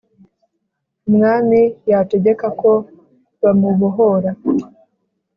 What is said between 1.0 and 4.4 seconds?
umwami yategeka ko bamubohora